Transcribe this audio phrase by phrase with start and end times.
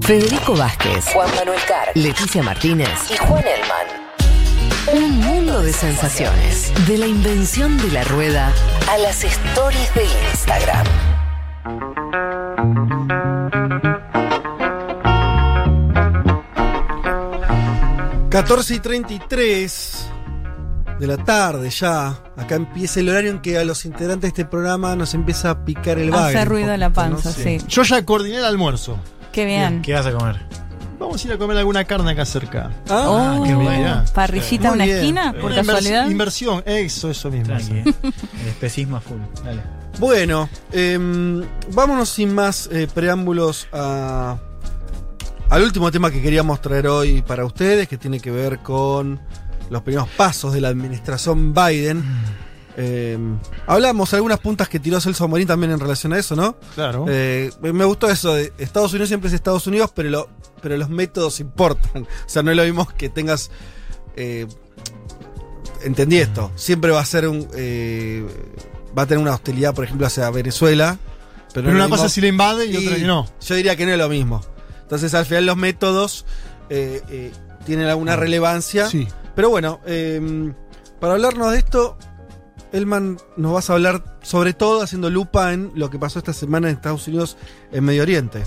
[0.00, 5.00] Federico Vázquez, Juan Manuel Carr, Leticia Martínez y Juan Elman.
[5.00, 6.72] Un mundo de sensaciones.
[6.88, 8.52] De la invención de la rueda
[8.90, 10.86] a las stories de Instagram.
[18.28, 20.08] 14 y 33
[20.98, 22.18] de la tarde ya.
[22.36, 25.64] Acá empieza el horario en que a los integrantes de este programa nos empieza a
[25.64, 26.38] picar el bagre.
[26.38, 27.58] Hace ruido en la panza, sí.
[27.68, 28.98] Yo ya coordiné el almuerzo.
[29.36, 29.82] Qué bien.
[29.82, 30.40] ¿Qué vas a comer?
[30.98, 32.70] Vamos a ir a comer alguna carne acá cerca.
[32.88, 33.86] Ah, Oh, qué bien.
[34.14, 34.96] parrillita a Muy una bien.
[34.96, 36.08] esquina, por Una invers- casualidad.
[36.10, 37.60] Inversión, eso, eso mismo.
[37.60, 37.82] Sí.
[37.84, 39.18] El especismo a full.
[39.44, 39.60] Dale.
[39.98, 41.42] Bueno, em,
[41.74, 44.38] vámonos sin más eh, preámbulos a,
[45.50, 49.20] al último tema que queríamos traer hoy para ustedes, que tiene que ver con
[49.68, 52.02] los primeros pasos de la administración Biden.
[52.78, 56.56] Em, hablamos algunas puntas que tiró Celso Morín también en relación a eso, ¿no?
[56.74, 57.06] Claro.
[57.08, 60.28] Eh, me gustó eso de Estados Unidos siempre es Estados Unidos, pero, lo-
[60.60, 62.02] pero los métodos importan.
[62.04, 63.50] O sea, no es lo mismo que tengas.
[64.16, 64.46] eh,
[65.82, 66.50] entendí esto.
[66.56, 67.48] Siempre va a ser un.
[67.54, 68.26] eh,
[68.96, 70.98] va a tener una hostilidad, por ejemplo, hacia Venezuela.
[71.52, 73.26] Pero, Pero no es una cosa sí le invade y, otra que no.
[73.40, 74.42] Yo diría que no es lo mismo.
[74.82, 76.26] Entonces, al final, los métodos
[76.68, 77.32] eh, eh,
[77.64, 78.88] tienen alguna relevancia.
[78.88, 79.08] Sí.
[79.34, 80.52] Pero bueno, eh,
[81.00, 81.96] para hablarnos de esto,
[82.72, 86.68] Elman, nos vas a hablar sobre todo haciendo lupa en lo que pasó esta semana
[86.68, 87.36] en Estados Unidos,
[87.72, 88.42] en Medio Oriente.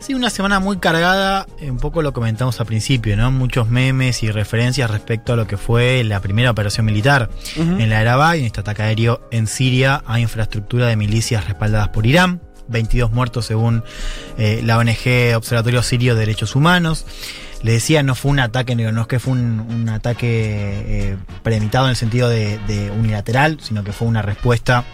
[0.00, 3.32] Sí, una semana muy cargada, eh, un poco lo comentamos al principio, ¿no?
[3.32, 8.00] Muchos memes y referencias respecto a lo que fue la primera operación militar en la
[8.00, 12.40] era Biden, este ataque aéreo en Siria a infraestructura de milicias respaldadas por Irán.
[12.68, 13.82] 22 muertos según
[14.36, 17.06] eh, la ONG Observatorio Sirio de Derechos Humanos.
[17.62, 21.16] Le decía, no fue un ataque, no no es que fue un, un ataque eh,
[21.42, 24.84] premeditado en el sentido de, de unilateral, sino que fue una respuesta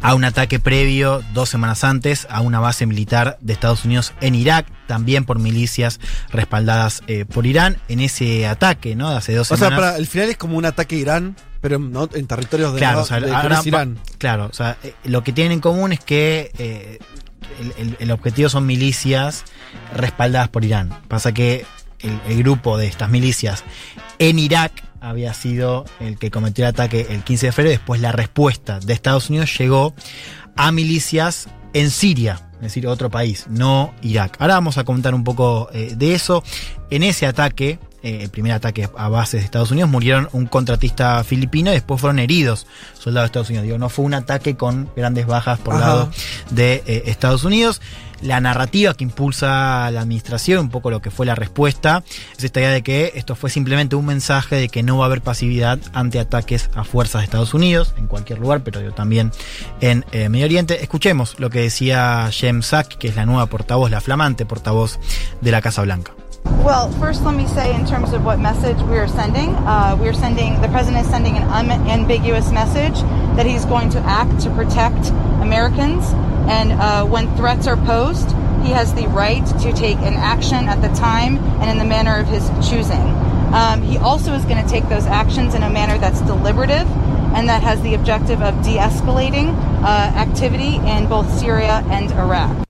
[0.00, 4.34] a un ataque previo dos semanas antes a una base militar de Estados Unidos en
[4.34, 7.76] Irak, también por milicias respaldadas eh, por Irán.
[7.88, 9.10] En ese ataque, ¿no?
[9.10, 9.78] De hace dos O sea, semanas.
[9.90, 12.96] para, el final es como un ataque a Irán, pero no en territorios de, Claro,
[12.98, 13.98] no- o sea, de- ahora Irán.
[14.16, 16.98] Claro, o sea, eh, lo que tienen en común es que eh,
[17.98, 19.44] el, objetivo son milicias
[19.94, 20.90] respaldadas por Irán.
[21.08, 21.64] Pasa que
[22.00, 23.64] el, el grupo de estas milicias
[24.18, 27.78] en Irak había sido el que cometió el ataque el 15 de febrero.
[27.78, 29.94] Después la respuesta de Estados Unidos llegó
[30.56, 34.36] a milicias en Siria, es decir, otro país, no Irak.
[34.40, 36.42] Ahora vamos a comentar un poco eh, de eso.
[36.90, 41.24] En ese ataque, eh, el primer ataque a bases de Estados Unidos, murieron un contratista
[41.24, 42.66] filipino y después fueron heridos
[42.98, 43.64] soldados de Estados Unidos.
[43.64, 45.86] Digo, no fue un ataque con grandes bajas por Ajá.
[45.86, 46.10] lado
[46.50, 47.80] de eh, Estados Unidos.
[48.20, 52.02] La narrativa que impulsa la administración, un poco lo que fue la respuesta,
[52.36, 55.06] es esta idea de que esto fue simplemente un mensaje de que no va a
[55.06, 59.30] haber pasividad ante ataques a fuerzas de Estados Unidos, en cualquier lugar, pero digo, también
[59.80, 60.82] en eh, Medio Oriente.
[60.82, 64.98] Escuchemos lo que decía Jem Saki, que es la nueva portavoz, la flamante portavoz
[65.40, 66.17] de la Casa Blanca.
[66.44, 70.08] Well, first, let me say, in terms of what message we are sending, uh, we
[70.08, 73.00] are sending, the president is sending an unambiguous message
[73.36, 75.08] that he's going to act to protect
[75.40, 76.04] Americans.
[76.50, 78.32] And uh, when threats are posed,
[78.62, 82.18] he has the right to take an action at the time and in the manner
[82.18, 83.00] of his choosing.
[83.54, 86.86] Um, he also is going to take those actions in a manner that's deliberative
[87.34, 92.68] and that has the objective of de escalating uh, activity in both Syria and Iraq.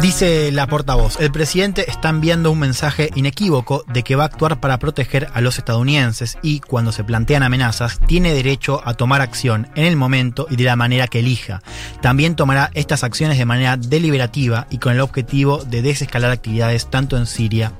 [0.00, 4.60] Dice la portavoz, el presidente está enviando un mensaje inequívoco de que va a actuar
[4.60, 9.68] para proteger a los estadounidenses y, cuando se plantean amenazas, tiene derecho a tomar acción
[9.74, 11.62] en el momento y de la manera que elija.
[12.00, 17.16] También tomará estas acciones de manera deliberativa y con el objetivo de desescalar actividades tanto
[17.16, 17.72] en Siria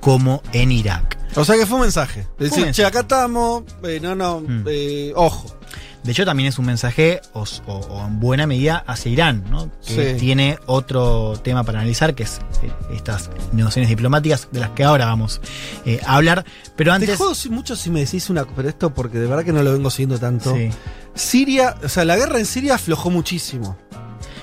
[0.00, 1.18] como en Irak.
[1.36, 2.26] O sea que fue un mensaje.
[2.38, 4.64] decir, che, acá estamos, eh, no, no, Mm.
[4.66, 5.59] eh, ojo.
[6.02, 9.70] De hecho, también es un mensaje, o, o- o en buena medida, hacia Irán, ¿no?
[9.86, 10.18] que Sí.
[10.20, 15.04] tiene otro tema para analizar, que es eh, estas negociaciones diplomáticas de las que ahora
[15.06, 15.40] vamos
[15.84, 16.44] eh, a hablar.
[16.76, 17.18] Pero Te antes.
[17.18, 19.72] jodo si- mucho si me decís una pero esto porque de verdad que no lo
[19.72, 20.54] vengo siguiendo tanto.
[20.54, 20.70] Sí.
[21.14, 23.76] Siria, o sea, la guerra en Siria aflojó muchísimo.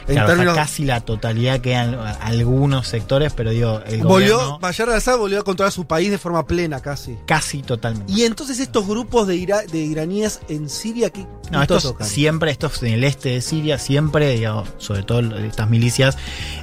[0.07, 4.35] En Claro, o sea, términos- casi la totalidad quedan algunos sectores, pero digo, el volvió,
[4.37, 7.17] gobierno Bashar al-Assad volvió a controlar su país de forma plena casi.
[7.25, 8.11] casi totalmente.
[8.13, 12.07] Y entonces estos grupos de, ira- de iraníes en Siria, ¿qué No, estos tocan?
[12.07, 16.17] siempre, estos en el este de Siria, siempre, digamos, sobre todo estas milicias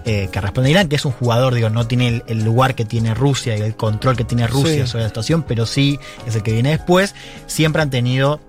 [0.07, 2.75] eh, que responden a Irán, que es un jugador, digo, no tiene el, el lugar
[2.75, 4.91] que tiene Rusia y el control que tiene Rusia Sí.
[4.91, 7.15] sobre la situación, pero sí es el que viene después,
[7.47, 8.41] siempre han tenido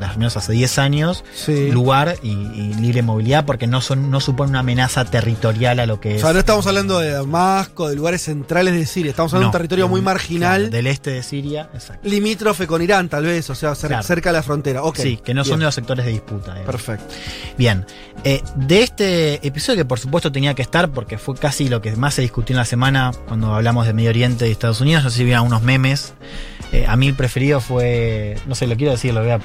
[0.00, 1.70] al menos hace 10 años, Sí.
[1.70, 6.00] lugar y, y libre movilidad porque no son no supone una amenaza territorial a lo
[6.00, 6.20] que O es.
[6.22, 9.10] sea, no estamos hablando de Damasco, de lugares centrales de Siria.
[9.10, 12.08] Estamos hablando de un territorio muy marginal, claro, del este de Siria, exacto.
[12.08, 14.02] limítrofe con Irán, tal vez, o sea, cer- Claro.
[14.02, 14.82] cerca de la frontera.
[14.82, 14.96] Ok.
[14.98, 16.54] Sí, que no son de los sectores de disputa.
[16.64, 17.12] Perfecto.
[17.58, 17.84] Bien,
[18.24, 21.94] eh, de este episodio que por supuesto tenía que estar porque fue casi lo que
[21.96, 25.10] más se discutió en la semana cuando hablamos de Medio Oriente y Estados Unidos, no
[25.10, 26.14] sé si vieron unos memes.
[26.72, 29.40] Eh, a mí el preferido fue, no sé, lo quiero decir, lo voy a...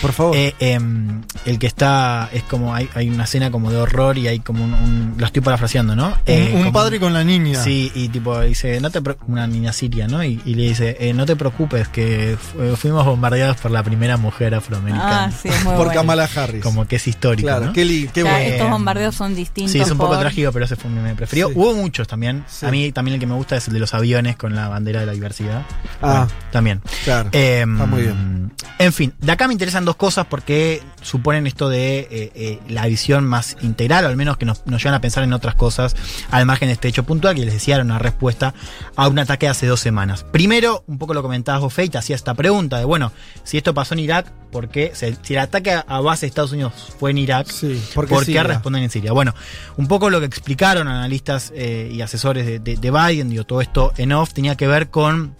[0.00, 0.36] Por favor.
[0.36, 4.28] Eh, em, el que está, es como, hay, hay una escena como de horror y
[4.28, 6.14] hay como un, un- lo estoy parafraseando, ¿no?
[6.26, 7.62] Eh, un, un como- padre con la niña.
[7.62, 10.22] Sí, y tipo dice, no te una niña siria, ¿no?
[10.24, 14.16] Y, y le dice, eh, no te preocupes, que fu- fuimos bombardeados por la primera
[14.16, 15.24] mujer afroamericana.
[15.24, 15.92] Ah, sí, es muy por bueno.
[16.00, 16.62] Kamala Harris.
[16.62, 17.72] Como que es histórico, claro, ¿no?
[17.72, 18.50] qué, qué O sea, bueno.
[18.54, 19.72] estos bombardeos son distintos.
[19.72, 21.48] Sí, es un poco por- trágico, pero ese fue mi preferido.
[21.48, 21.54] Sí.
[21.56, 22.44] Hubo muchos también.
[22.48, 22.64] Sí.
[22.66, 25.00] A mí también el que me gusta es el de los aviones con la bandera
[25.00, 25.62] de la diversidad.
[26.00, 26.26] Ah.
[26.26, 26.80] Bueno, también.
[27.04, 27.28] Claro.
[27.32, 28.52] Eh, Está muy bien.
[28.82, 32.86] En fin, de acá me interesan dos cosas porque suponen esto de eh, eh, la
[32.86, 35.94] visión más integral, o al menos que nos, nos llevan a pensar en otras cosas
[36.32, 38.54] al margen de este hecho puntual, que les decía era una respuesta
[38.96, 40.24] a un ataque hace dos semanas.
[40.24, 43.12] Primero, un poco lo comentabas vos, Fate, hacía esta pregunta de, bueno,
[43.44, 44.92] si esto pasó en Irak, ¿por qué?
[45.22, 48.42] Si el ataque a base de Estados Unidos fue en Irak, Sí, ¿Por qué Siria.
[48.42, 49.12] responden en Siria?
[49.12, 49.32] Bueno,
[49.76, 53.60] un poco lo que explicaron analistas eh, y asesores de, de- de Biden, digo, todo
[53.60, 55.36] esto en off, tenía que ver con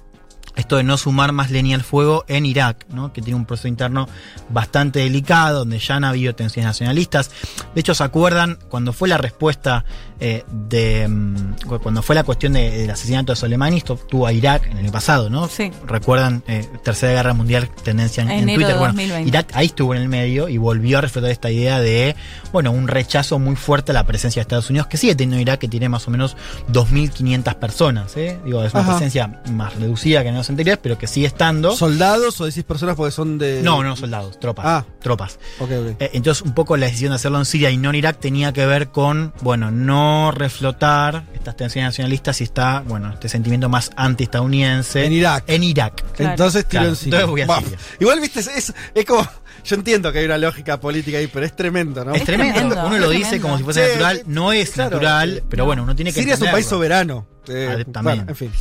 [0.57, 3.13] esto de no sumar más leña al fuego en Irak, ¿no?
[3.13, 4.09] que tiene un proceso interno
[4.51, 7.31] bastante delicado, donde ya han habido tensiones nacionalistas.
[7.75, 9.85] De hecho, ¿se acuerdan cuando fue la respuesta
[10.25, 11.09] eh, de.
[11.09, 13.79] mm, cu- cuando fue la cuestión de- del asesinato de Soleimani?
[13.79, 15.49] Esto tuvo a Irak en el pasado, ¿no?
[15.49, 15.71] Sí.
[15.87, 18.69] Recuerdan, eh, Tercera Guerra Mundial, tendencia en, Twitter.
[18.69, 19.29] de Bueno, 2020.
[19.29, 22.15] Irak ahí estuvo en el medio y volvió a reflejar esta idea de,
[22.53, 25.59] bueno, un rechazo muy fuerte a la presencia de Estados Unidos, que sigue teniendo Irak,
[25.61, 26.37] que tiene más o menos
[26.71, 28.39] 2.500 personas, ¿eh?
[28.45, 28.93] Digo, es una Ajá.
[28.93, 31.75] presencia más reducida que en los anteriores, pero que sigue estando.
[31.77, 33.61] ¿Soldados o decís personas porque son de.?
[33.63, 34.65] no, no, soldados, tropas.
[34.67, 34.85] Ah.
[35.01, 35.39] Tropas.
[35.59, 35.97] Ok, ok.
[36.01, 38.53] Eh, entonces, un poco la decisión de hacerlo en Siria y no en Irak tenía
[38.53, 43.91] que ver con, bueno, no reflotar estas tensiones nacionalistas y está, bueno, este sentimiento más
[43.97, 45.05] antiestadounidense.
[45.05, 45.45] En Irak.
[45.47, 46.03] En Irak.
[46.15, 46.31] Claro.
[46.33, 47.19] Entonces tiro Claro, en Siria.
[47.21, 47.79] entonces voy a Bah, Siria.
[48.01, 49.27] Igual, viste, es, es, es como.
[49.65, 52.15] Yo entiendo que hay una lógica política ahí, pero es tremendo, ¿no?
[52.15, 52.55] Es tremendo.
[52.55, 54.23] tremendo, Uno es lo dice como si fuese Sí, natural.
[54.27, 54.91] No es claro.
[54.91, 57.27] natural, pero bueno, uno tiene que Siria es un país soberano.
[57.47, 58.25] Eh, Ah, bueno, también.
[58.29, 58.53] en fin.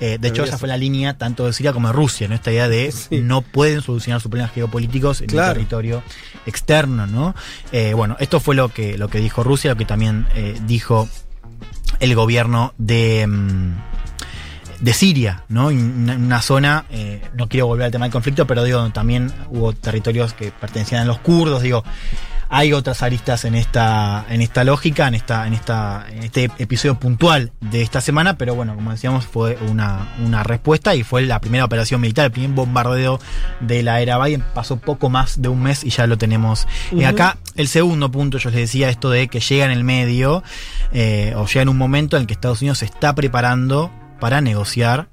[0.00, 2.34] Eh, de hecho, esa fue la línea tanto de Siria como de Rusia, ¿no?
[2.34, 3.20] Esta idea de Sí.
[3.22, 5.48] no pueden solucionar sus problemas geopolíticos en Claro.
[5.50, 6.02] un territorio
[6.46, 7.34] externo, ¿no?
[7.72, 11.08] Eh, bueno, esto fue lo que, lo que dijo Rusia, lo que también eh, dijo
[12.00, 13.26] el gobierno de.
[13.26, 13.72] mm,
[14.80, 15.68] de Siria, ¿no?
[15.68, 16.84] Una, una zona,
[17.34, 21.04] no quiero volver al tema del conflicto, pero digo, también hubo territorios que pertenecían a
[21.06, 21.84] los kurdos, digo,
[22.48, 26.98] hay otras aristas en esta, en esta lógica, en esta, en esta, en este episodio
[26.98, 31.40] puntual de esta semana, pero bueno, como decíamos, fue una, una respuesta y fue la
[31.40, 33.20] primera operación militar, el primer bombardeo
[33.60, 37.06] de la era Biden, pasó poco más de un mes y ya lo tenemos Ujú.
[37.06, 37.38] acá.
[37.56, 40.42] El segundo punto, yo les decía esto de que llega en el medio,
[40.92, 43.90] eh, o llega en un momento en el que Estados Unidos se está preparando
[44.20, 45.08] para negociar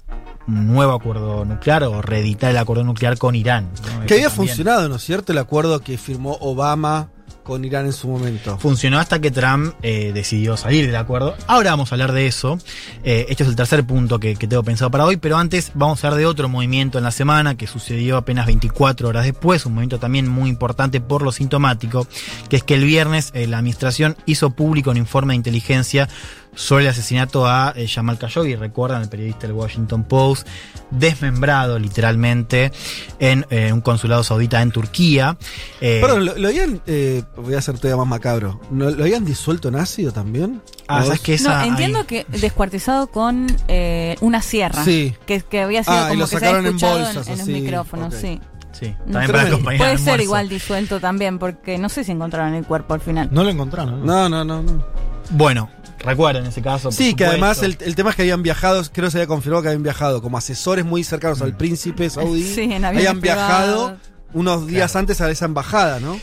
[0.47, 3.69] un nuevo acuerdo nuclear o reeditar el acuerdo nuclear con Irán.
[3.73, 4.05] ¿no?
[4.05, 5.31] Que había también funcionado, ¿no es cierto?
[5.31, 7.09] El acuerdo que firmó Obama
[7.43, 8.57] con Irán en su momento.
[8.57, 11.35] Funcionó hasta que Trump eh, decidió salir del acuerdo.
[11.47, 12.57] Ahora vamos a hablar de eso.
[13.03, 16.03] Eh, este es el tercer punto que, que tengo pensado para hoy, pero antes vamos
[16.03, 19.73] a hablar de otro movimiento en la semana que sucedió apenas 24 horas después, un
[19.73, 22.07] movimiento también muy importante por lo sintomático,
[22.49, 26.09] que es que el viernes eh, la administración hizo público un informe de inteligencia
[26.53, 30.47] sobre el asesinato a eh, Jamal Khashoggi, recuerdan el periodista del Washington Post,
[30.89, 32.71] desmembrado literalmente
[33.19, 35.37] en eh, un consulado saudita en Turquía.
[35.79, 36.81] Eh, Perdón, ¿lo, lo habían.
[36.87, 38.59] eh, voy a hacer todavía más macabro.
[38.69, 40.61] ¿No, ¿Lo habían disuelto en ácido también?
[40.87, 41.33] ah, ¿O ¿sabes es- qué?
[41.35, 44.83] Esa No, entiendo ahí- que descuartizado con eh, una sierra.
[44.83, 45.15] Sí.
[45.25, 47.33] Que, que había sido Ah, y como lo que se sacaron había en bolsas, en,
[47.33, 48.19] los así, micrófonos, ok.
[48.19, 48.41] sí.
[48.73, 49.55] Sí, No, también para tremendo.
[49.55, 53.27] acompañar Puede ser igual disuelto también, porque no sé si encontraron el cuerpo al final.
[53.31, 54.05] No lo encontraron.
[54.05, 54.29] ¿no?
[54.29, 54.85] No, no, no, no.
[55.31, 55.69] Bueno,
[56.03, 56.91] recuerden ese caso.
[56.91, 59.61] Sí, que además el, el tema es que habían viajado, creo que se había confirmado
[59.63, 62.43] que habían viajado como asesores muy cercanos al príncipe saudí.
[62.55, 63.97] Sí, en habían viajado
[64.33, 64.99] unos días Claro.
[65.01, 66.17] antes a esa embajada, ¿no?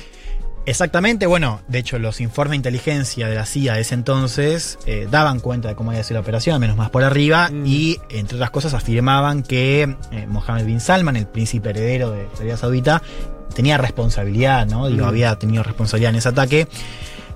[0.67, 5.09] Exactamente, bueno, de hecho los informes de inteligencia de la CIA de ese entonces eh,
[5.11, 7.67] daban cuenta de cómo había sido la operación, al menos más por arriba, Mm.
[7.67, 9.83] y entre otras cosas afirmaban que
[10.13, 13.03] eh, Mohammed bin Salman, el príncipe heredero de Arabia Saudita,
[13.55, 14.89] tenía responsabilidad, ¿no?
[14.89, 15.09] Digo, Mm.
[15.09, 16.69] había tenido responsabilidad en ese ataque.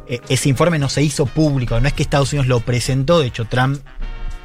[0.09, 3.26] Eh, ese informe no se hizo público, no es que Estados Unidos lo presentó, de
[3.28, 3.80] hecho Trump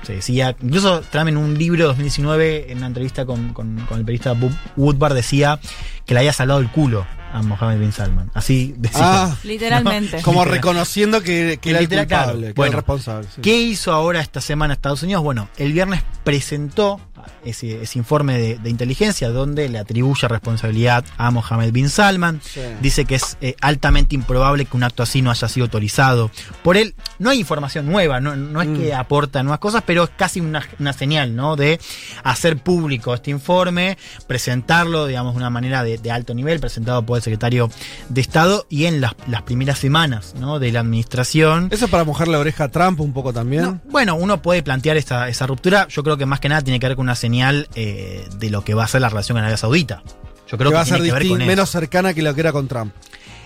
[0.03, 3.97] se decía, incluso Trump en un libro de 2019, en una entrevista con, con- con
[3.99, 5.59] el periodista Bob Woodward, decía
[6.05, 8.31] que le había salvado el culo a Mohammed bin Salman.
[8.33, 8.99] Así decía.
[9.03, 10.21] Ah, Literalmente.
[10.21, 10.55] como Literal.
[10.57, 12.05] reconociendo que, que era el claro.
[12.33, 13.27] culpable, era el responsable.
[13.35, 13.41] sí.
[13.41, 15.23] ¿Qué hizo ahora esta semana Estados Unidos?
[15.23, 17.01] Bueno, el viernes presentó
[17.43, 22.41] ese, ese informe de, de inteligencia donde le atribuye responsabilidad a Mohammed bin Salman.
[22.43, 22.61] Sí.
[22.81, 26.31] Dice que es eh, altamente improbable que un acto así no haya sido autorizado
[26.63, 26.95] por él.
[27.19, 30.67] No hay información nueva, no, no es que aporta nuevas cosas, pero es casi una,
[30.79, 31.55] una señal, ¿no?
[31.55, 31.79] De
[32.23, 33.97] hacer público este informe,
[34.27, 37.69] presentarlo, digamos, de una manera de, de alto nivel, presentado por el secretario
[38.09, 40.59] de Estado y en las, las primeras semanas, ¿no?
[40.59, 41.69] De la administración.
[41.71, 43.63] Eso es para mojar la oreja a Trump un poco también.
[43.63, 45.87] No, bueno, uno puede plantear esa, esa ruptura.
[45.89, 48.63] Yo creo que más que nada tiene que ver con una señal eh, de lo
[48.63, 50.03] que va a ser la relación con Arabia Saudita.
[50.47, 51.47] Yo creo que que, va a ser que ver con eso.
[51.47, 52.93] menos cercana que lo que era con Trump.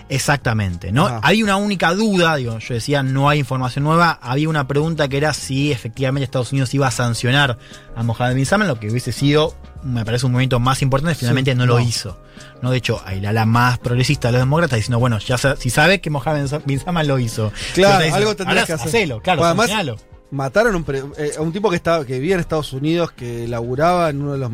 [0.08, 1.20] Exactamente, ¿no?
[1.22, 5.16] Hay una única duda, digo, yo decía no hay información nueva, había una pregunta que
[5.16, 7.56] era si efectivamente Estados Unidos iba a sancionar
[7.96, 11.52] a Mohammed bin Salman, lo que hubiese sido, me parece un movimiento más importante, finalmente
[11.52, 12.18] Sí, no lo hizo.
[12.60, 12.70] ¿no?
[12.70, 16.00] De hecho, hay la ala más progresista de los demócratas diciendo, bueno, ya si sabe
[16.00, 17.52] que Mohammed bin Salman lo hizo.
[17.74, 18.88] Claro, Entonces, algo tendrás que hacer.
[18.88, 19.96] hacelo, claro, Bueno, además.
[20.32, 20.84] Mataron a un,
[21.18, 24.32] eh, a un tipo que estaba que vivía en Estados Unidos, que laburaba en uno
[24.32, 24.50] de los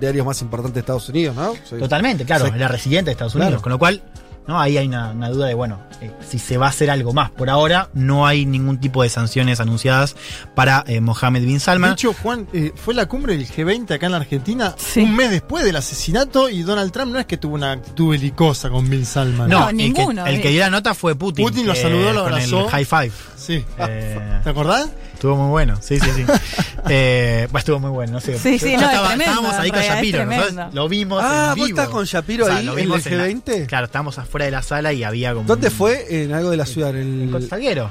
[0.00, 1.54] diarios más importantes de Estados Unidos, ¿no?
[1.68, 1.76] Sí.
[1.76, 2.52] Totalmente, claro, Sí.
[2.54, 3.62] era residente de Estados Unidos, Claro.
[3.62, 4.00] con lo cual,
[4.48, 4.58] ¿no?
[4.60, 7.30] Ahí hay una, una duda de, bueno, eh, si se va a hacer algo más.
[7.30, 10.16] Por ahora no hay ningún tipo de sanciones anunciadas
[10.54, 11.92] para eh, Mohammed bin De Salman.
[11.92, 15.00] hecho, Juan, eh, fue la cumbre del G20 acá en la Argentina Sí.
[15.02, 18.70] un mes después del asesinato y Donald Trump no es que tuvo una actitud belicosa
[18.70, 19.48] con Bin Salman.
[19.48, 20.40] no, No, el, ninguno, que, el eh.
[20.40, 21.44] que dio la nota fue Putin.
[21.44, 22.64] Putin lo saludó, lo con abrazó.
[22.64, 23.12] El high five.
[23.36, 23.64] Sí.
[23.78, 24.88] Eh, ¿Te acordás?
[25.18, 26.24] Estuvo muy bueno, sí, sí, sí.
[26.88, 28.38] eh, pues estuvo muy bueno, no sé.
[28.38, 31.22] Sí, sí, no, es estaba- tremendo, estábamos ahí con es Shapiro, nosotros lo vimos.
[31.24, 31.78] Ah, en ¿vos vivo.
[31.80, 33.66] estás con Shapiro ahí, lo en el vimos la- G20?
[33.66, 35.46] claro, estábamos afuera de la sala y había como.
[35.46, 36.22] ¿Dónde un- fue?
[36.22, 36.90] En algo de la ciudad.
[36.90, 37.90] En En el, Costa Salguero.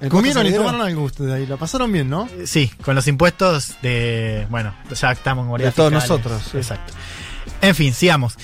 [0.00, 1.46] en Comieron y tomaron algo ustedes ahí.
[1.46, 2.26] La pasaron bien, ¿no?
[2.38, 4.46] Eh, Sí, con los impuestos de.
[4.50, 5.92] Bueno, ya estamos en De todos fiscales.
[6.10, 6.56] nosotros, sí.
[6.56, 6.92] Exacto.
[7.60, 8.36] En fin, sigamos.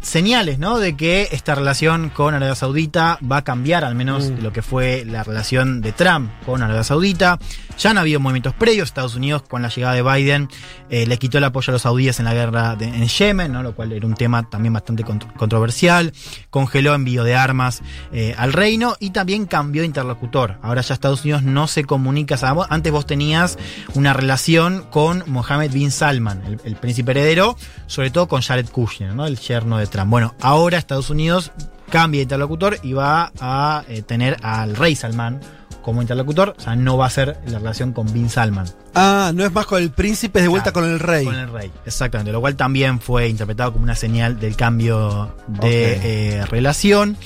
[0.00, 0.78] Señales, ¿no?
[0.78, 4.42] De que esta relación con Arabia Saudita va a cambiar, al menos Mm.
[4.42, 7.38] lo que fue la relación de Trump con Arabia Saudita.
[7.80, 8.88] Ya han habido movimientos previos.
[8.88, 10.48] Estados Unidos, con la llegada de Biden,
[10.90, 13.62] eh, le quitó el apoyo a los saudíes en la guerra de- en Yemen, ¿no?
[13.62, 16.12] Lo cual era un tema también bastante contro- controversial.
[16.50, 17.80] Congeló envío de armas
[18.12, 20.58] eh, al reino y también cambió interlocutor.
[20.62, 22.36] Ahora ya Estados Unidos no se comunica.
[22.68, 23.56] antes vos tenías
[23.94, 27.56] una relación con Mohammed bin Salman, el, el príncipe heredero,
[27.86, 29.26] sobre todo con Jared Kushner, ¿no?
[29.26, 30.10] el yerno de Trump.
[30.10, 31.50] Bueno, ahora Estados Unidos
[31.90, 35.40] cambia de interlocutor y va a eh, tener al rey Salman
[35.82, 38.66] como interlocutor, o sea, no va a ser la relación con bin Salman.
[38.94, 41.24] Ah, no es más con el príncipe, es de vuelta Claro, con el rey.
[41.24, 42.32] Con el rey, exactamente.
[42.32, 46.04] Lo cual también fue interpretado como una señal del cambio de Ok.
[46.04, 47.16] eh, relación.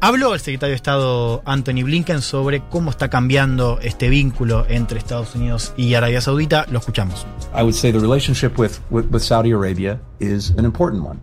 [0.00, 5.34] Habló el secretario de Estado Anthony Blinken sobre cómo está cambiando este vínculo entre Estados
[5.34, 6.66] Unidos y Arabia Saudita.
[6.70, 7.26] Lo escuchamos.
[7.52, 11.18] I would say the relationship with, with, with Saudi Arabia is an important one.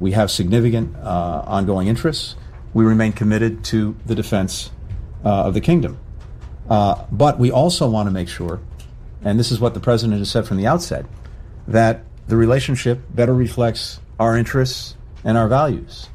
[0.00, 2.36] We have significant uh, ongoing interests.
[2.74, 4.70] We remain committed to the defense
[5.24, 5.98] uh, of the kingdom.
[6.68, 8.60] Uh, but we also want to make sure,
[9.22, 11.06] and this is what the president has said from the outset,
[11.66, 16.08] that the relationship better reflects our interests and our values.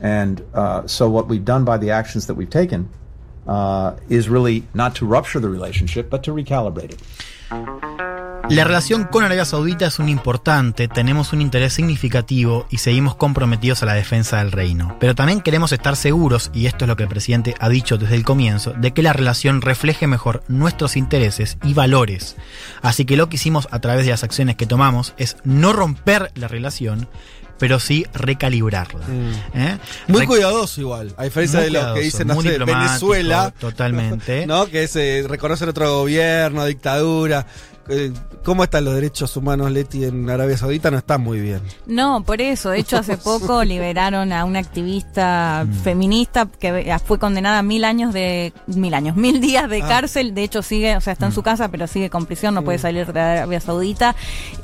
[0.00, 2.90] And uh, so, what we've done by the actions that we've taken
[3.46, 7.02] uh, is really not to rupture the relationship, but to recalibrate it.
[8.48, 13.82] La relación con Arabia Saudita es un importante, tenemos un interés significativo y seguimos comprometidos
[13.82, 14.96] a la defensa del reino.
[15.00, 18.14] Pero también queremos estar seguros, y esto es lo que el presidente ha dicho desde
[18.14, 22.36] el comienzo, de que la relación refleje mejor nuestros intereses y valores.
[22.82, 26.30] Así que lo que hicimos a través de las acciones que tomamos es no romper
[26.36, 27.08] la relación,
[27.58, 29.06] pero sí recalibrarla.
[29.54, 29.76] ¿eh?
[30.06, 33.52] Muy Re- cuidadoso igual, a diferencia de lo que dicen, no sé, Venezuela.
[33.58, 34.46] totalmente.
[34.46, 34.66] ¿No?
[34.66, 37.44] Que es eh, reconocer otro gobierno, dictadura.
[37.88, 38.12] Eh,
[38.44, 40.90] ¿Cómo están los derechos humanos, Leti, en Arabia Saudita?
[40.90, 41.60] No están muy bien.
[41.86, 42.70] No, por eso.
[42.70, 45.72] De hecho, hace poco liberaron a una activista Mm.
[45.82, 48.52] feminista que fue condenada a mil años de.
[48.66, 49.88] mil años, mil días de Ah.
[49.88, 50.34] cárcel.
[50.34, 52.78] De hecho, sigue, o sea, está en su casa, pero sigue con prisión, no puede
[52.78, 54.14] salir de Arabia Saudita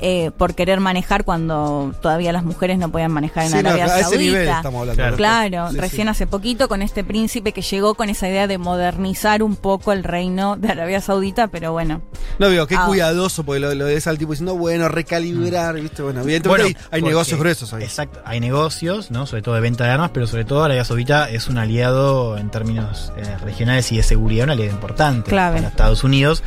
[0.01, 3.85] eh, por querer manejar cuando todavía las mujeres no podían manejar en Sí, no, Arabia
[3.85, 4.19] ese Saudita.
[4.21, 5.01] nivel estamos hablando.
[5.17, 5.17] Claro.
[5.17, 6.11] Claro, Sí, recién sí.
[6.11, 10.03] hace poquito con este príncipe que llegó con esa idea de modernizar un poco el
[10.03, 12.01] reino de Arabia Saudita, pero bueno.
[12.39, 12.85] No digo, qué Ah.
[13.13, 16.01] Cuidadoso, porque lo, lo ves al tipo diciendo, bueno, recalibrar, ¿viste?
[16.01, 17.83] Bueno, evidentemente Bueno, hay, negocios gruesos ahí.
[17.83, 19.25] Exacto, hay negocios, ¿no?
[19.27, 22.49] Sobre todo de venta de armas, pero sobre todo Arabia Saudita es un aliado en
[22.49, 25.57] términos eh, regionales y de seguridad, un aliado importante Clave.
[25.57, 26.43] para Estados Unidos.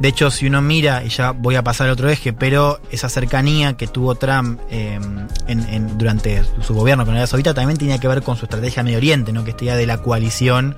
[0.00, 3.08] De hecho, si uno mira, y ya voy a pasar a otro eje, pero esa
[3.08, 4.98] cercanía que tuvo Trump eh,
[5.46, 8.82] en- en- durante su gobierno con Arabia Saudita también tenía que ver con su estrategia
[8.82, 9.44] Medio Oriente, ¿no?
[9.44, 10.76] Que esta idea de la coalición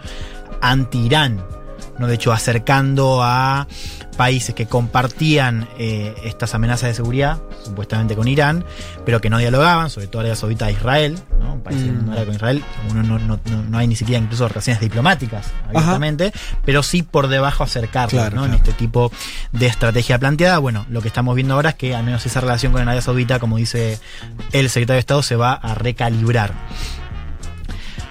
[0.60, 1.42] anti-Irán.
[1.98, 2.06] ¿no?
[2.06, 3.66] De hecho, acercando a
[4.18, 8.64] países que compartían eh, estas amenazas de seguridad, supuestamente con Irán,
[9.06, 11.54] pero que no dialogaban, sobre todo Arabia Saudita e Israel, ¿no?
[11.54, 12.10] Un país Mm.
[12.10, 16.32] árabe con Israel, uno no, no- no- no hay ni siquiera incluso relaciones diplomáticas abiertamente,
[16.64, 18.44] pero sí por debajo acercarlos, Claro, ¿no?
[18.44, 18.64] En claro.
[18.64, 19.10] este tipo
[19.52, 20.58] de estrategia planteada.
[20.58, 23.38] Bueno, lo que estamos viendo ahora es que al menos esa relación con Arabia Saudita,
[23.38, 23.98] como dice
[24.52, 26.52] el secretario de Estado, se va a recalibrar.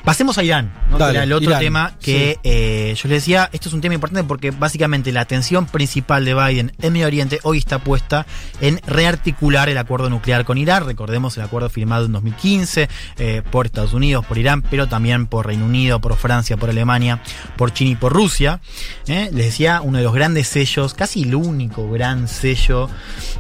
[0.08, 0.98] Pasemos a Irán, ¿no?
[0.98, 2.40] Dale, que era el otro Irán, tema que sí.
[2.46, 6.34] eh, yo les decía, esto es un tema importante porque básicamente la atención principal de
[6.34, 8.26] Biden en Medio Oriente hoy está puesta
[8.62, 10.86] en rearticular el acuerdo nuclear con Irán.
[10.86, 12.88] Recordemos el acuerdo firmado en 2015
[13.18, 17.22] eh, por Estados Unidos, por Irán, pero también por Reino Unido, por Francia, por Alemania,
[17.58, 18.62] por China y por Rusia.
[19.08, 19.30] ¿eh?
[19.34, 22.90] Les decía, uno de los grandes sellos, casi el único gran sello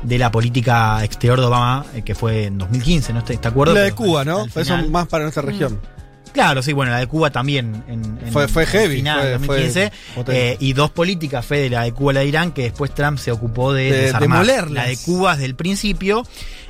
[0.03, 3.19] de la política exterior de Obama, eh, que fue en 2015, ¿no?
[3.19, 3.73] Este, este acuerdo.
[3.73, 4.45] La de Cuba, ¿no?
[4.53, 5.79] Eso más para nuestra región.
[6.37, 7.83] Claro, sí, bueno, la de Cuba también.
[7.87, 9.91] En, en- Fue- fue heavy, final, fue- 2015.
[10.13, 12.93] fue eh, y dos políticas, Fede, la de Cuba y la de Irán, que después
[12.93, 14.45] Trump se ocupó de, De desarmar.
[14.71, 16.23] La de Cuba desde el principio.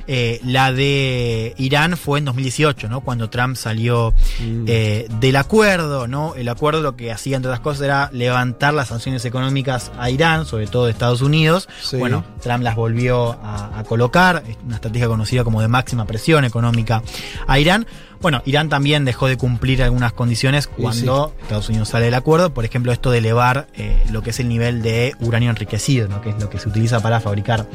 [0.08, 3.02] Eh, la de Irán fue en 2018, ¿no?
[3.02, 4.64] Cuando Trump salió Mm.
[4.66, 6.34] eh, del acuerdo, ¿no?
[6.34, 10.46] El acuerdo lo que hacía, entre otras cosas, era levantar las sanciones económicas a Irán,
[10.46, 11.68] sobre todo de Estados Unidos.
[11.82, 11.96] Sí.
[11.96, 17.02] Bueno, Trump las volvió a, a colocar, una estrategia conocida como de máxima presión económica
[17.46, 17.86] a Irán.
[18.20, 22.64] Bueno, Irán también dejó de cumplir algunas condiciones cuando Estados Unidos sale del acuerdo, por
[22.64, 26.20] ejemplo, esto de elevar eh, lo que es el nivel de uranio enriquecido, ¿no?
[26.20, 27.66] que es lo que se utiliza para fabricar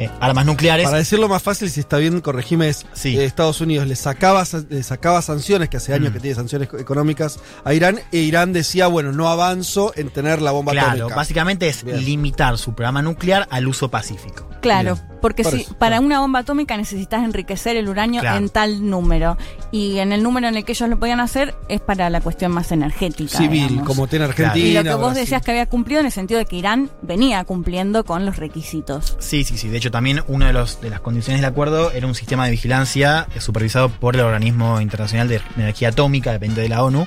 [0.00, 0.86] eh, armas nucleares.
[0.86, 3.16] Para decirlo más fácil, si está bien, corregime, es Sí.
[3.18, 6.12] eh, Estados Unidos le sacaba, sa- le sacaba sanciones, que hace años Mm.
[6.14, 10.40] que tiene sanciones co- económicas a Irán, e Irán decía, bueno, no avanzo en tener
[10.42, 11.14] la bomba Claro, atómica.
[11.14, 12.04] básicamente es Bien.
[12.04, 14.48] limitar su programa nuclear al uso pacífico.
[14.62, 15.19] Claro, Bien.
[15.20, 16.06] Porque Por si eso, para claro.
[16.06, 18.38] una bomba atómica necesitas enriquecer el uranio Claro.
[18.38, 19.36] en tal número.
[19.72, 22.52] Y en el número en el que ellos lo podían hacer es para la cuestión
[22.52, 23.38] más energética.
[23.38, 23.86] Civil, digamos.
[23.86, 24.50] como tiene Claro.
[24.50, 24.68] Argentina.
[24.68, 25.20] Y lo que vos Brasil.
[25.20, 29.16] decías que había cumplido en el sentido de que Irán venía cumpliendo con los requisitos.
[29.18, 29.68] Sí, sí, sí.
[29.68, 32.50] De hecho, también una de, los, de las condiciones del acuerdo era un sistema de
[32.52, 37.06] vigilancia eh, supervisado por el Organismo Internacional de Energía Atómica, dependiente de la ONU,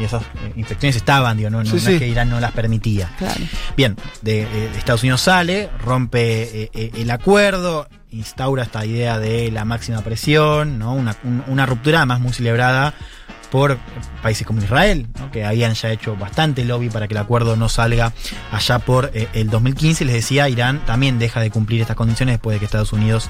[0.00, 1.92] y esas eh, inspecciones estaban, digo, no, no- Sí, no sí.
[1.94, 3.10] es que Irán no las permitía.
[3.18, 3.40] Claro.
[3.76, 7.51] Bien, de, eh, Estados Unidos sale, rompe eh, eh, el acuerdo,
[8.10, 10.94] instaura esta idea de la máxima presión, ¿no?
[10.94, 12.94] una, un- una ruptura además muy celebrada
[13.50, 13.76] por
[14.22, 18.12] países como Israel, que habían ya hecho bastante lobby para que el acuerdo no salga
[18.50, 20.06] allá por eh, el 2015.
[20.06, 23.28] Les decía, Irán también deja de cumplir estas condiciones después de que Estados Unidos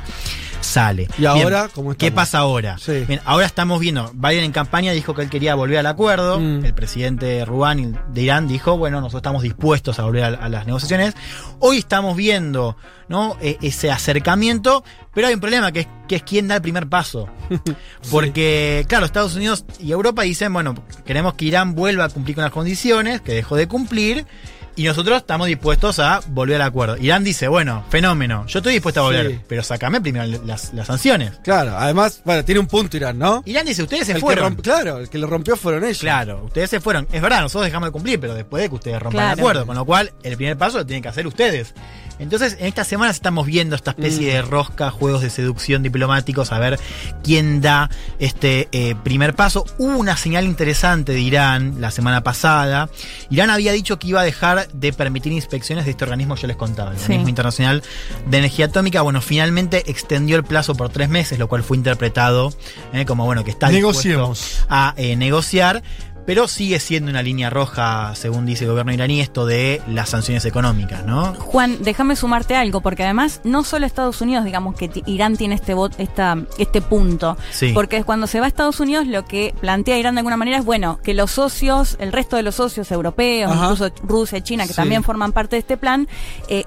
[0.62, 1.08] sale.
[1.18, 2.78] ¿Y ahora cómo ¿Qué pasa ahora?
[2.78, 3.04] Sí.
[3.06, 6.64] Bien, ahora estamos viendo, Biden en campaña dijo que él quería volver al acuerdo, Mm.
[6.64, 10.66] el presidente Rouhani de Irán dijo, bueno, nosotros estamos dispuestos a volver a, a las
[10.66, 11.14] negociaciones.
[11.58, 12.76] Hoy estamos viendo
[13.08, 13.36] ¿no?
[13.42, 16.88] E- ese acercamiento, pero hay un problema que es, que es quién da el primer
[16.88, 17.28] paso.
[18.10, 22.44] Porque, claro, Estados Unidos y Europa dicen, bueno, queremos que Irán vuelva a cumplir con
[22.44, 24.26] las condiciones, que dejó de cumplir.
[24.74, 26.96] Y nosotros estamos dispuestos a volver al acuerdo.
[26.96, 29.40] Irán dice, bueno, fenómeno, yo estoy dispuesto a volver, Sí.
[29.46, 31.32] pero sacame primero las, las sanciones.
[31.44, 33.42] Claro, además, bueno, tiene un punto Irán, ¿no?
[33.44, 34.56] Irán dice, ustedes se El que fueron.
[34.56, 35.98] romp- claro, el que lo rompió fueron ellos.
[35.98, 37.06] Claro, ustedes se fueron.
[37.12, 39.66] Es verdad, nosotros dejamos de cumplir, pero después de que ustedes rompan el acuerdo.
[39.66, 41.74] Con lo cual, el primer paso lo tienen que hacer ustedes.
[42.22, 46.58] Entonces, en estas semanas estamos viendo esta especie de rosca, juegos de seducción diplomáticos, a
[46.58, 46.78] ver
[47.24, 49.64] quién da este eh, primer paso.
[49.78, 52.88] Hubo una señal interesante de Irán la semana pasada.
[53.28, 56.48] Irán había dicho que iba a dejar de permitir inspecciones de este organismo que yo
[56.48, 57.04] les contaba, el Sí.
[57.04, 57.82] Organismo Internacional
[58.26, 59.02] de Energía Atómica.
[59.02, 62.52] Bueno, finalmente extendió el plazo por tres meses, lo cual fue interpretado
[62.92, 64.32] eh, como, bueno, que está dispuesto
[64.68, 65.82] a eh, negociar,
[66.26, 70.44] pero sigue siendo una línea roja, según dice el gobierno iraní, esto de las sanciones
[70.44, 71.34] económicas, ¿no?
[71.34, 75.74] Juan, déjame sumarte algo, porque además no solo Estados Unidos, digamos que Irán tiene este
[75.74, 77.72] vot, esta, este punto, Sí.
[77.74, 80.64] porque cuando se va a Estados Unidos lo que plantea Irán de alguna manera es
[80.64, 83.64] bueno que los socios, el resto de los socios europeos, Ajá.
[83.72, 84.76] incluso Rusia y China, que Sí.
[84.76, 86.08] también forman parte de este plan,
[86.48, 86.64] eh,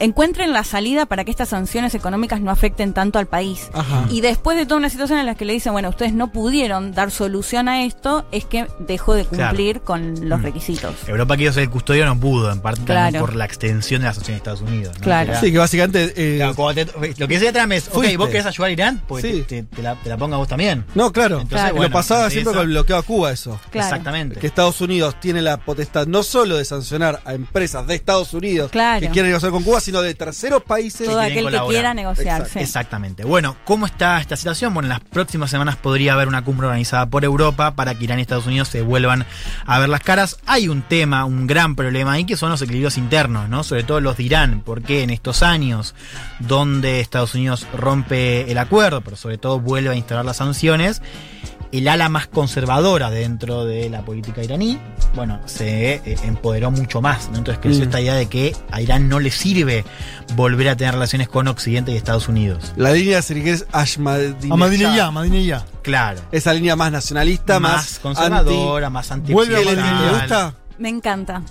[0.00, 3.68] encuentren la salida para que estas sanciones económicas no afecten tanto al país.
[3.72, 4.04] Ajá.
[4.10, 6.92] Y después de toda una situación en la que le dicen, bueno, ustedes no pudieron
[6.92, 9.48] dar solución a esto, es que dejó de Claro.
[9.50, 10.42] cumplir con los Mm.
[10.42, 10.94] requisitos.
[11.06, 13.26] Europa quiso ser el custodio, no pudo, en parte también Claro.
[13.26, 14.94] por la extensión de las sanciones de Estados Unidos.
[14.98, 15.04] ¿no?
[15.04, 15.32] Claro.
[15.40, 16.12] Sí, que básicamente.
[16.16, 18.16] eh, Claro, cuando te- lo que decía Trump es, ok, Fuiste.
[18.16, 19.44] vos querés ayudar a Irán, pues Sí.
[19.46, 20.84] te, la, te la ponga vos también.
[20.94, 21.40] no, claro.
[21.40, 21.82] Entonces, Claro.
[21.82, 23.58] Lo pasaba siempre eso- con el bloqueo a Cuba, eso.
[23.70, 23.88] Claro.
[23.88, 24.38] Exactamente.
[24.40, 28.70] Que Estados Unidos tiene la potestad no solo de sancionar a empresas de Estados Unidos
[28.70, 29.00] Claro.
[29.00, 31.06] que quieren negociar con Cuba, sino de terceros países.
[31.06, 32.48] Todo aquel que quiera negociar.
[32.48, 32.58] Sí.
[32.60, 33.24] Exactamente.
[33.24, 34.74] Bueno, ¿cómo está esta situación?
[34.74, 38.18] Bueno, en las próximas semanas podría haber una cumbre organizada por Europa para que Irán
[38.18, 39.26] y Estados Unidos se vuelvan
[39.66, 40.38] a ver las caras.
[40.46, 43.64] Hay un tema, un gran problema ahí que son los equilibrios internos, ¿no?
[43.64, 45.94] Sobre todo los de Irán, porque en estos años
[46.38, 51.02] donde Estados Unidos rompe el acuerdo, pero sobre todo vuelve a instalar las sanciones,
[51.72, 54.78] el ala más conservadora dentro de la política iraní,
[55.14, 57.28] bueno, se eh, empoderó mucho más.
[57.30, 57.38] ¿no?
[57.38, 57.88] Entonces creció Mm.
[57.88, 59.84] esta idea de que a Irán no le sirve
[60.34, 62.72] volver a tener relaciones con Occidente y Estados Unidos.
[62.76, 65.62] La línea si querés, Ahmadinejad.
[65.82, 66.20] Claro.
[66.32, 70.12] Esa línea más nacionalista, más, más conservadora, más anti Vuelve a anti- ¿Qué le- Ahmadinejad.
[70.12, 70.54] ¿Te gusta?
[70.78, 71.42] Me encanta.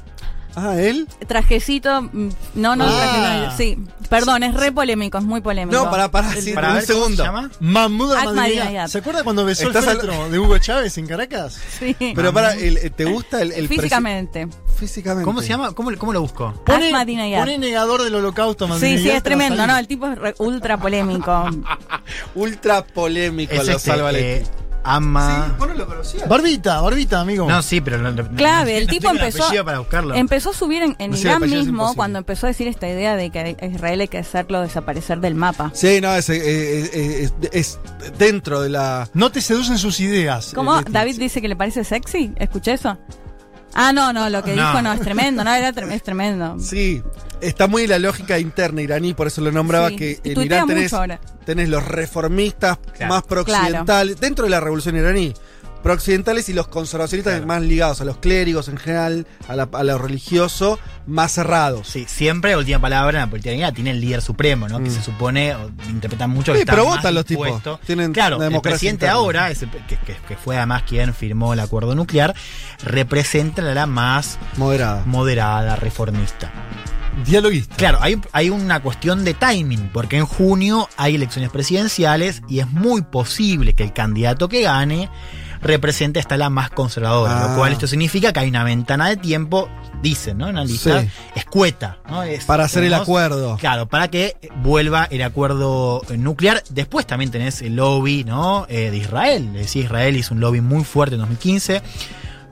[0.60, 1.08] Ah, él.
[1.28, 2.90] Trajecito, mm, no, no, Ah.
[2.90, 3.78] traje, no, sí.
[4.10, 5.78] Perdón, es re polémico, es muy polémico.
[5.78, 7.24] No, para, para, sí, Para un ver cómo se segundo.
[7.24, 7.52] llama.
[7.60, 8.62] Mahmoud Ahmadinejad.
[8.64, 8.88] Ahmadinejad.
[8.88, 11.60] ¿Se acuerda cuando besó el Estás al- féretro de Hugo Chávez en Caracas?
[11.78, 11.96] Sí.
[12.16, 14.48] Pero para, el- eh, ¿te gusta el, el presi- Físicamente.
[14.80, 15.26] Físicamente.
[15.26, 15.74] ¿Cómo se llama?
[15.74, 16.54] ¿Cómo, cómo lo busco?
[16.66, 17.40] Pone, Ahmadinejad.
[17.42, 19.72] pone negador del holocausto Sí, Ahmadinejad, sí, te va es a tremendo, salir.
[19.74, 19.78] ¿no?
[19.78, 21.46] El tipo es re- ultra polémico.
[22.36, 24.50] Ultra polémico Es lo este, salva eh, Leti.
[24.90, 25.46] Ama.
[25.48, 26.28] Sí, vos no lo conocías.
[26.30, 27.48] Barbita, barbita, amigo.
[27.50, 30.16] No, sí, pero no, no- Clave, no- el no tipo empezó, para buscarlo.
[30.16, 33.30] empezó a subir en, en Irán es mismo cuando empezó a decir esta idea de
[33.30, 35.72] que a Israel hay que hacerlo desaparecer del mapa.
[35.74, 37.80] Sí, no, es, eh, eh, es- es
[38.18, 39.10] dentro de la.
[39.14, 40.52] No te seducen sus ideas.
[40.56, 40.80] ¿Cómo?
[40.80, 40.84] eh.
[40.90, 42.32] ¿David dice que le parece sexy?
[42.38, 42.98] ¿Escuché eso?
[43.74, 44.66] Ah, no, no, lo que No.
[44.68, 46.58] dijo no, es tremendo, no, era trem- es tremendo.
[46.60, 47.04] Sí,
[47.42, 50.92] está muy la lógica interna iraní, por eso lo nombraba Sí, que en Irán tenés,
[51.46, 53.14] tenés los reformistas Claro.
[53.14, 55.34] más prooccidentales, dentro de la revolución iraní,
[55.78, 57.48] prooccidentales y los conservacionistas Claro.
[57.48, 61.88] más ligados a los clérigos en general, a, la- a lo religioso, más cerrados.
[61.88, 64.80] Sí, siempre, última palabra, en la política tiene el líder supremo, ¿no?
[64.80, 64.94] Que Mm.
[64.94, 67.62] se supone, o interpretan mucho que Sí, está pero votan los tipos.
[67.86, 69.14] Tienen claro, el presidente interna.
[69.14, 72.36] ahora, ese que, que- que fue además quien firmó el acuerdo nuclear,
[72.84, 75.04] representa la más Moderada.
[75.06, 76.52] moderada, reformista.
[77.26, 77.76] Dialoguista.
[77.76, 82.68] Claro, hay, hay una cuestión de timing, porque en junio hay elecciones presidenciales y es
[82.70, 85.10] muy posible que el candidato que gane
[85.62, 87.50] represente hasta la más conservadora, Ah.
[87.50, 89.70] lo cual esto significa que hay una ventana de tiempo,
[90.02, 90.46] dicen, ¿no?
[90.48, 91.10] Analistas, Sí.
[91.36, 92.24] escueta, ¿no?
[92.24, 93.58] Es- Para hacer el acuerdo.
[93.58, 96.64] Claro, para que vuelva el acuerdo nuclear.
[96.70, 98.66] Después también tenés el lobby, ¿no?
[98.70, 99.48] Eh, de Israel.
[99.56, 101.82] Es decir, Israel hizo un lobby muy fuerte en 2015.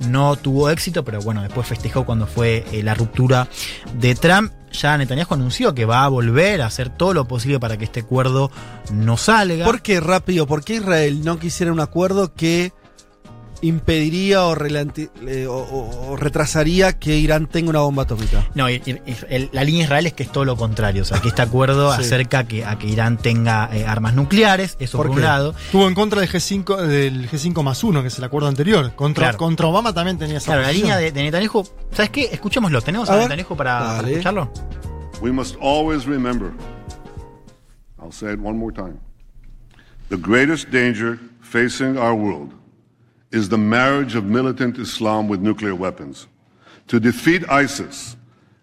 [0.09, 3.47] No tuvo éxito, pero bueno, después festejó cuando fue eh, la ruptura
[3.97, 4.51] de Trump.
[4.73, 8.01] Ya Netanyahu anunció que va a volver a hacer todo lo posible para que este
[8.01, 8.51] acuerdo
[8.91, 9.63] no salga.
[9.63, 10.47] ¿Por qué rápido?
[10.47, 12.73] ¿Por qué Israel no quisiera un acuerdo que
[13.61, 18.45] impediría o, eh, o- o- o retrasaría que Irán tenga una bomba atómica?
[18.55, 21.01] No, y- y- y el- la línea de Israel es que es todo lo contrario.
[21.01, 22.01] O sea, que este acuerdo Sí.
[22.01, 25.55] acerca que, a que Irán tenga eh, armas nucleares, eso ¿Por un lado.
[25.65, 28.93] Estuvo en contra del G5, del G5 más 1, que es el acuerdo anterior.
[28.95, 29.37] Contra, Claro.
[29.37, 32.29] contra Obama también tenía esa Claro, la línea de, de Netanyahu, ¿sabes qué?
[32.31, 32.81] Escuchémoslo.
[32.81, 33.17] ¿Tenemos A a.
[33.19, 34.51] Netanyahu para, para escucharlo?
[35.21, 36.51] We must always remember,
[38.01, 38.97] I'll say it one more time,
[40.09, 42.51] the greatest danger facing our world
[43.35, 46.27] is the marriage of militant Islam with nuclear weapons.
[46.87, 48.15] To defeat ISIS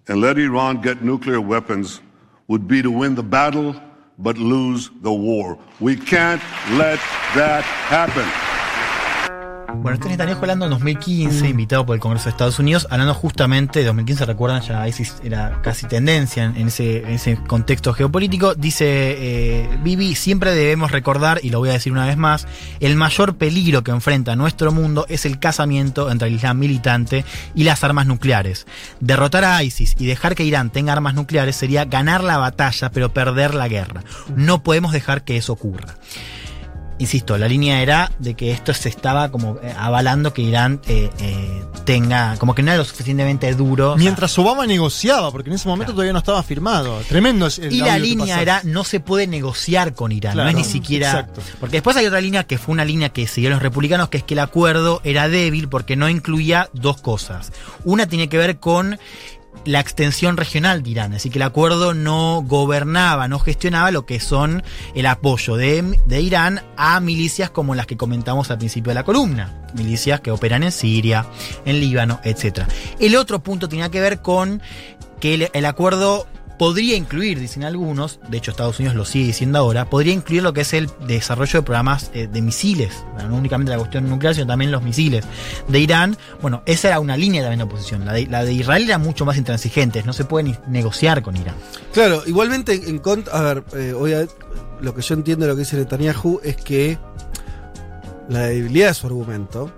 [0.09, 2.01] and let Iran get nuclear weapons
[2.49, 3.77] would be to win the battle
[4.19, 5.59] but lose the war.
[5.81, 6.99] We can't let
[7.35, 8.52] that happen.
[9.75, 13.15] Bueno, este es Netanyahu hablando en 2015, invitado por el Congreso de Estados Unidos, hablando
[13.15, 18.55] justamente de 2015, recuerdan, ya ISIS era casi tendencia en, ese, contexto geopolítico.
[18.55, 22.47] Dice eh, Bibi, siempre debemos recordar, y lo voy a decir una vez más,
[22.81, 27.65] el mayor peligro que enfrenta nuestro mundo es el casamiento entre el Islam militante y
[27.65, 28.67] las armas nucleares.
[29.01, 33.13] Derrotar a ISIS y dejar que Irán tenga armas nucleares sería ganar la batalla, pero
[33.13, 34.05] perder la guerra.
[34.37, 35.97] No podemos dejar que eso ocurra
[37.03, 41.11] insisto, la línea era de que esto se estaba como eh, avalando que Irán eh,
[41.19, 43.91] eh, tenga, como que no era lo suficientemente duro.
[43.93, 45.97] o sea, Mientras Obama negociaba, porque en ese momento Claro.
[45.97, 46.99] todavía no estaba firmado.
[47.09, 50.59] Tremendo es el y la línea era no se puede negociar con Irán, Claro, no
[50.59, 51.09] es ni siquiera.
[51.11, 51.43] exacto.
[51.61, 54.25] Porque después hay otra línea que fue una línea que siguieron los republicanos, que es
[54.25, 57.53] que el acuerdo era débil porque no incluía dos cosas.
[57.85, 58.99] Una tiene que ver con
[59.65, 64.19] la extensión regional de Irán, así que el acuerdo no gobernaba, no gestionaba lo que
[64.19, 64.63] son
[64.95, 69.05] el apoyo de, de Irán a milicias como las que comentamos al principio de la
[69.05, 71.27] columna, milicias que operan en Siria,
[71.65, 72.63] en Líbano, etc.
[72.99, 74.61] El otro punto tenía que ver con
[75.21, 76.27] que el, el acuerdo
[76.59, 80.53] podría incluir, dicen algunos, de hecho Estados Unidos lo sigue diciendo ahora, podría incluir lo
[80.53, 84.47] que es el desarrollo de programas eh, de misiles, no únicamente la cuestión nuclear, sino
[84.47, 85.25] también los misiles
[85.69, 86.17] de Irán.
[86.41, 88.05] Bueno, esa era una línea también de oposición.
[88.05, 91.55] La de, la de Israel era mucho más intransigente, no se puede negociar con Irán.
[91.93, 93.39] Claro, igualmente en contra.
[93.39, 94.27] A ver, eh,
[94.81, 96.99] lo que yo entiendo de lo que dice Netanyahu es que
[98.29, 99.71] la debilidad de su argumento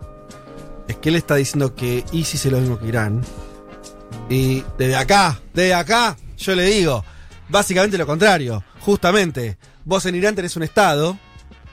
[0.89, 3.23] es que él está diciendo que ISIS es lo mismo que Irán.
[4.29, 7.05] Y desde acá, desde acá, yo le digo,
[7.49, 8.65] básicamente lo contrario.
[8.81, 11.19] Justamente, vos en Irán tenés un Estado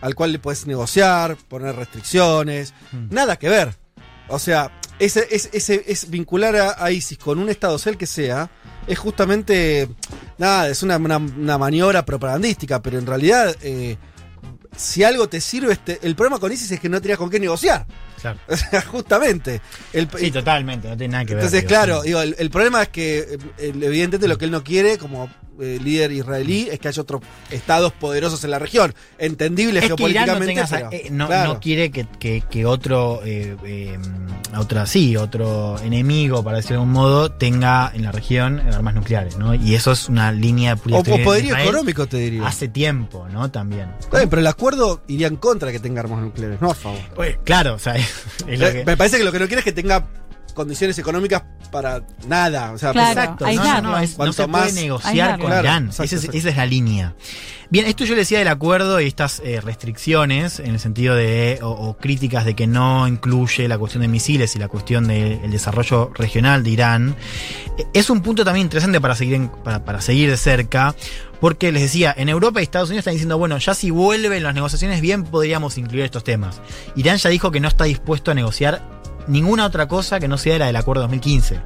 [0.02, 2.74] al cual le podés negociar, poner restricciones,
[3.12, 3.76] nada que ver.
[4.30, 7.98] O sea, ese, ese, ese- es vincular a, a ISIS con un Estado, sea el
[7.98, 8.50] que sea,
[8.88, 9.88] es justamente,
[10.38, 13.98] nada, es una, una- una maniobra propagandística, pero en realidad eh,
[14.76, 17.40] si algo te sirve, este, el problema con ISIS es que no tenías con qué
[17.40, 17.86] negociar.
[18.22, 18.40] Claro.
[18.48, 19.62] O sea, justamente.
[19.94, 21.44] El, Sí, totalmente, no tiene nada que ver.
[21.44, 22.08] entonces, digo, claro, sí.
[22.08, 25.30] digo, el, el problema es que eh, evidentemente lo que él no quiere como
[25.62, 28.94] eh, líder israelí es que haya otros estados poderosos en la región.
[29.18, 31.08] Entendible Es que Irán no, geopolíticamente.
[31.08, 31.54] eh, no, claro.
[31.54, 33.56] no quiere que, que- que otro, eh,
[34.58, 39.38] otra, sí, otro enemigo, para decirlo de algún modo, tenga en la región armas nucleares,
[39.38, 39.54] ¿no?
[39.56, 42.48] Y eso es una línea o, política o de poderío económico, te diría.
[42.48, 43.50] Hace tiempo, ¿no?
[43.52, 43.90] También.
[44.12, 47.00] Pero el acuerdo iría en contra de que tenga armas nucleares, no a favor.
[47.16, 47.96] Pues, claro, o sea,
[48.48, 50.06] es lo que- Me parece que lo que no quiere es que tenga
[50.54, 52.72] condiciones económicas para nada.
[52.74, 53.12] O sea, Claro.
[53.22, 55.86] Exacto, no, no, no, es- no se más- puede negociar con Claro, Irán.
[55.86, 56.38] exacto, Esa es- exacto.
[56.38, 57.16] esa es la línea.
[57.70, 61.60] Bien, esto yo le decía del acuerdo y estas eh, restricciones en el sentido de,
[61.62, 65.50] o, o críticas de que no incluye la cuestión de misiles y la cuestión del
[65.50, 67.16] desarrollo regional de Irán,
[67.78, 70.96] eh, es un punto también interesante para seguir, en- para, para seguir de cerca.
[71.40, 74.54] Porque les decía, en Europa y Estados Unidos están diciendo, bueno, ya si vuelven las
[74.54, 76.62] negociaciones, bien podríamos incluir estos temas.
[76.96, 79.01] Irán ya dijo que no está dispuesto a negociar
[79.32, 81.60] ninguna otra cosa que no sea la del acuerdo 2015.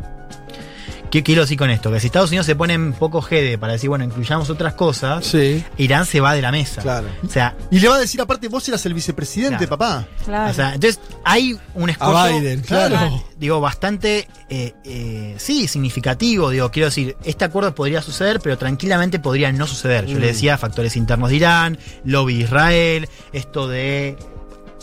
[1.11, 1.91] ¿Qué quiero decir con esto?
[1.91, 5.25] Que si Estados Unidos se pone un poco jede para decir, bueno, incluyamos otras cosas,
[5.25, 6.81] Sí, Irán se va de la mesa.
[6.81, 7.07] claro.
[7.25, 9.69] O sea, Y le va a decir, aparte, vos eras el vicepresidente, Claro.
[9.77, 10.07] papá.
[10.25, 10.51] Claro.
[10.51, 13.23] o sea, entonces hay un escollo, A Biden, claro.
[13.37, 16.49] digo, bastante, eh, eh, sí, significativo.
[16.49, 20.07] Digo, quiero decir, este acuerdo podría suceder, pero tranquilamente podría no suceder.
[20.07, 20.21] Yo Mm.
[20.21, 24.17] le decía, factores internos de Irán, lobby de Israel, esto de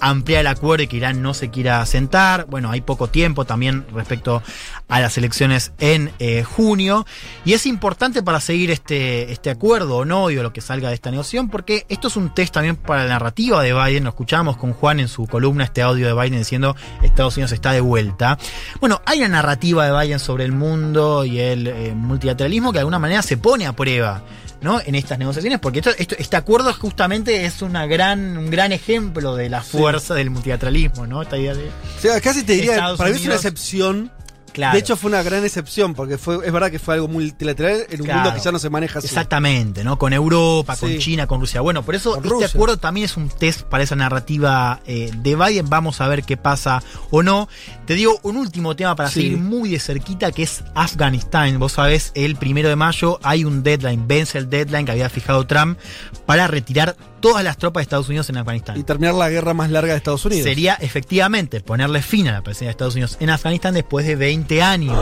[0.02, 2.46] ampliar el acuerdo y que Irán no se quiera sentar.
[2.46, 4.42] Bueno, hay poco tiempo también respecto
[4.88, 7.06] a las elecciones en eh, junio.
[7.44, 10.94] Y es importante para seguir este, este acuerdo o no, digo, lo que salga de
[10.96, 14.04] esta negociación, porque esto es un test también para la narrativa de Biden.
[14.04, 17.70] Lo escuchábamos con Juan en su columna, este audio de Biden diciendo Estados Unidos está
[17.70, 18.38] de vuelta.
[18.80, 22.80] Bueno, hay una narrativa de Biden sobre el mundo y el eh, multilateralismo que de
[22.80, 24.22] alguna manera se pone a prueba.
[24.62, 24.80] ¿No?
[24.80, 29.34] en estas negociaciones, porque esto, esto- este acuerdo justamente es una gran, un gran ejemplo
[29.36, 31.22] de la fuerza del multilateralismo, ¿no?
[31.22, 31.66] Esta idea de.
[31.66, 34.10] O sea, casi te diría, Estados para mí es una excepción.
[34.52, 34.74] Claro.
[34.74, 38.00] De hecho, fue una gran excepción, porque fue, es verdad que fue algo multilateral en
[38.00, 38.20] un Claro.
[38.22, 39.06] mundo que ya no se maneja así.
[39.08, 39.98] Exactamente, ¿no?
[39.98, 40.98] Con Europa, con Sí.
[40.98, 41.60] China, con Rusia.
[41.60, 42.48] Bueno, por eso Con este Rusia.
[42.48, 45.68] acuerdo también es un test para esa narrativa eh, de Biden.
[45.68, 47.48] Vamos a ver qué pasa o no.
[47.86, 49.22] Te digo un último tema para Sí.
[49.22, 51.58] seguir muy de cerquita, que es Afganistán.
[51.58, 55.46] Vos sabés, el primero de mayo hay un deadline, vence el deadline que había fijado
[55.46, 55.78] Trump
[56.26, 58.76] para retirar todas las tropas de Estados Unidos en Afganistán.
[58.76, 60.44] Y terminar la guerra más larga de Estados Unidos.
[60.44, 64.62] Sería efectivamente ponerle fin a la presencia de Estados Unidos en Afganistán después de 20
[64.62, 64.98] años.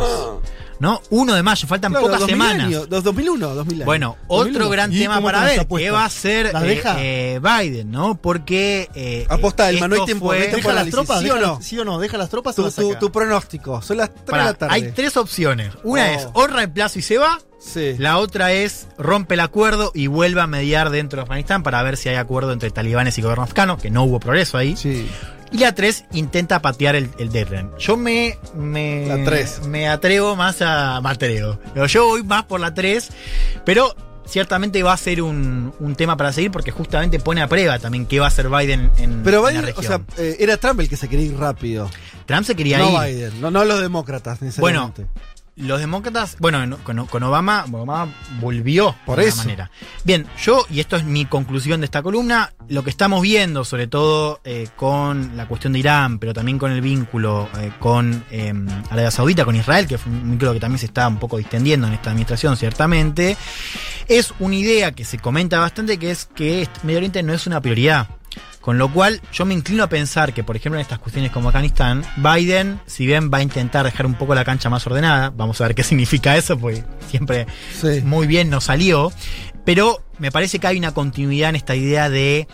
[0.80, 1.00] ¿No?
[1.10, 2.66] 1 de mayo, faltan Claro, pocas 2000 semanas.
[2.66, 3.84] años, dos- 2001, 2000 años.
[3.86, 4.56] Bueno, 2001.
[4.58, 5.66] otro gran ¿Y tema para ver?
[5.68, 8.14] ¿qué va a hacer ¿Las eh, eh, Biden, no?
[8.16, 8.88] Porque...
[8.94, 11.20] eh, Aposta, hay esto tiempo, fue- ¿Deja las tropas?
[11.20, 11.60] ¿sí o no?
[11.62, 11.98] ¿Sí o no?
[11.98, 14.74] ¿Deja las tropas Tu, pronóstico, son las 3 Pará, de la tarde.
[14.74, 15.72] hay tres opciones.
[15.84, 16.06] Una Oh.
[16.14, 17.38] es honra el plazo y se va.
[17.60, 17.96] Sí.
[17.98, 21.98] La otra es rompe el acuerdo y vuelve a mediar dentro de Afganistán para ver
[21.98, 24.76] si hay acuerdo entre talibanes y gobierno afgano, que no hubo progreso ahí.
[24.78, 25.06] Sí.
[25.52, 27.70] Y la 3 intenta patear el, el deadline.
[27.78, 29.66] Yo me, me, La tres.
[29.66, 31.00] me atrevo más a.
[31.00, 31.58] Me atrevo.
[31.88, 33.08] Yo voy más por la 3,
[33.64, 33.94] pero
[34.26, 38.06] ciertamente va a ser un, un tema para seguir porque justamente pone a prueba también
[38.06, 40.78] qué va a hacer Biden en, Pero en la Biden, o sea, eh, era Trump
[40.80, 41.90] el que se quería ir rápido.
[42.26, 43.14] Trump se quería no ir.
[43.14, 45.06] Biden, no, no los demócratas Bueno, necesariamente.
[45.56, 48.08] Los demócratas, bueno, no- con, con Obama, Obama
[48.40, 49.38] volvió Por de eso.
[49.38, 49.70] manera.
[50.04, 53.86] Bien, yo, y esto es mi conclusión de esta columna, lo que estamos viendo, sobre
[53.86, 58.54] todo eh, con la cuestión de Irán, pero también con el vínculo eh, con eh,
[58.90, 61.86] Arabia Saudita, con Israel, que fue un vínculo que también se está un poco distendiendo
[61.86, 63.36] en esta administración, ciertamente,
[64.08, 67.60] es una idea que se comenta bastante, que es que Medio Oriente no es una
[67.60, 68.08] prioridad.
[68.60, 71.48] Con lo cual, yo me inclino a pensar que, por ejemplo, en estas cuestiones como
[71.48, 75.60] Afganistán, Biden, si bien va a intentar dejar un poco la cancha más ordenada, vamos
[75.60, 77.46] a ver qué significa eso, porque siempre
[77.80, 78.02] Sí.
[78.04, 79.12] muy bien nos salió,
[79.64, 82.46] pero me parece que hay una continuidad en esta idea de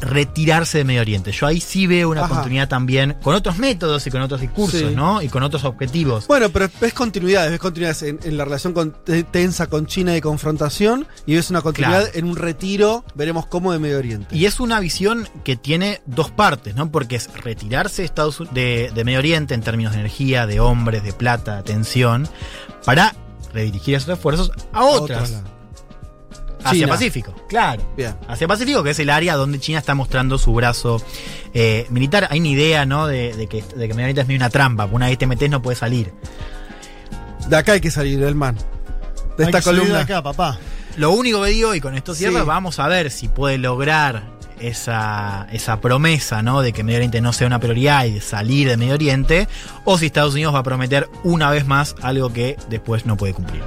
[0.00, 1.32] retirarse de Medio Oriente.
[1.32, 2.34] Yo ahí sí veo una Ajá.
[2.34, 4.94] continuidad también con otros métodos y con otros discursos, Sí.
[4.94, 5.22] ¿no?
[5.22, 6.26] Y con otros objetivos.
[6.26, 8.94] Bueno, pero ves continuidades, ves continuidades en, en la relación con-
[9.30, 12.18] tensa con China de confrontación y ves una continuidad Claro.
[12.18, 14.36] en un retiro, veremos cómo de Medio Oriente.
[14.36, 16.90] Y es una visión que tiene dos partes, ¿no?
[16.90, 21.02] Porque es retirarse de, Estados, de, de Medio Oriente en términos de energía, de hombres,
[21.02, 22.28] de plata, de atención,
[22.84, 23.14] para
[23.54, 25.30] redirigir esos esfuerzos a A otras.
[25.30, 25.55] lado.
[26.68, 26.92] Hacia China.
[26.94, 27.82] Pacífico, claro.
[27.96, 28.14] Bien.
[28.28, 31.00] Hacia Pacífico, que es el área donde China está mostrando su brazo
[31.54, 32.28] eh, militar.
[32.30, 33.06] Hay una idea, ¿no?
[33.06, 34.86] De, de que, de que Medio Oriente es medio una trampa.
[34.86, 36.12] Una vez te metes no puedes salir.
[37.48, 38.56] De acá hay que salir, el man.
[39.36, 39.98] De Hay esta que salir columna.
[39.98, 40.58] de acá, papá.
[40.96, 42.44] Lo único que digo, y con esto cierro, Sí.
[42.46, 46.62] vamos a ver si puede lograr esa, esa promesa, ¿no?
[46.62, 49.46] De que Medio Oriente no sea una prioridad y de salir de Medio Oriente,
[49.84, 53.34] o si Estados Unidos va a prometer una vez más algo que después no puede
[53.34, 53.62] cumplir.